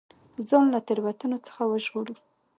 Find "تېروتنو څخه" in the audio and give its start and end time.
0.87-1.61